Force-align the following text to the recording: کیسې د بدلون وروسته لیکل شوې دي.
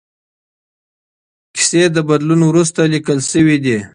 کیسې 1.55 1.83
د 1.95 1.97
بدلون 2.09 2.41
وروسته 2.45 2.79
لیکل 2.93 3.19
شوې 3.31 3.57
دي. 3.63 3.77